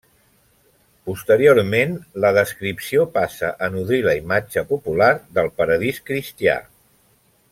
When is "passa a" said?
3.19-3.71